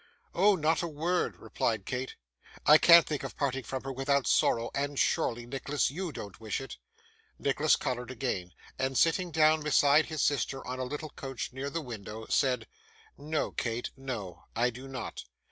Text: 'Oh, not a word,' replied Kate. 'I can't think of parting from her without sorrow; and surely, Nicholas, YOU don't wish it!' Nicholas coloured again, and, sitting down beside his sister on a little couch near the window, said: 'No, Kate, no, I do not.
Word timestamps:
'Oh, 0.33 0.55
not 0.55 0.81
a 0.81 0.87
word,' 0.87 1.37
replied 1.37 1.85
Kate. 1.85 2.15
'I 2.65 2.79
can't 2.79 3.05
think 3.05 3.21
of 3.21 3.37
parting 3.37 3.61
from 3.61 3.83
her 3.83 3.93
without 3.93 4.25
sorrow; 4.25 4.71
and 4.73 4.97
surely, 4.97 5.45
Nicholas, 5.45 5.91
YOU 5.91 6.11
don't 6.11 6.39
wish 6.39 6.59
it!' 6.59 6.77
Nicholas 7.37 7.75
coloured 7.75 8.09
again, 8.09 8.51
and, 8.79 8.97
sitting 8.97 9.29
down 9.29 9.61
beside 9.61 10.07
his 10.07 10.23
sister 10.23 10.65
on 10.65 10.79
a 10.79 10.85
little 10.85 11.11
couch 11.11 11.53
near 11.53 11.69
the 11.69 11.81
window, 11.81 12.25
said: 12.31 12.65
'No, 13.15 13.51
Kate, 13.51 13.91
no, 13.95 14.45
I 14.55 14.71
do 14.71 14.87
not. 14.87 15.25